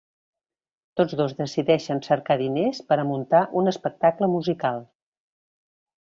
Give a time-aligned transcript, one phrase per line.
[0.99, 4.81] Tots dos decideixen cercar diners per a muntar un espectacle musical.